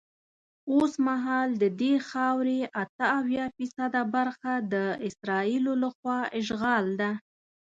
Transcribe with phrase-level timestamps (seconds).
[0.73, 4.75] اوسمهال ددې خاورې اته اویا فیصده برخه د
[5.07, 7.11] اسرائیلو له خوا اشغال ده.